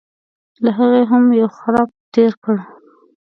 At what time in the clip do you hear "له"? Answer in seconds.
0.63-0.71